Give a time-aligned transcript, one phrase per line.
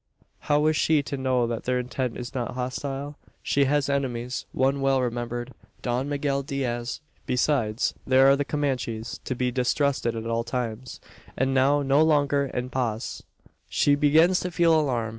[0.39, 3.19] How is she to know that their intent is not hostile?
[3.43, 7.01] She has enemies one well remembered Don Miguel Diaz.
[7.27, 11.01] Besides, there are the Comanches to be distrusted at all times,
[11.37, 13.21] and now no longer en paz.
[13.69, 15.09] She begins to feel alarm.